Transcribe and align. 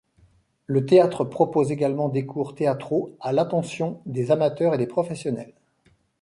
Le 0.65 0.83
théâtre 0.87 1.23
propose 1.23 1.69
également 1.71 2.09
des 2.09 2.25
cours 2.25 2.55
théâtraux 2.55 3.15
à 3.21 3.31
l'attention 3.31 4.01
des 4.07 4.31
amateurs 4.31 4.73
et 4.73 4.79
des 4.79 4.87
professionnels. 4.87 5.53